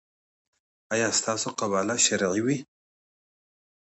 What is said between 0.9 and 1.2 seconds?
ایا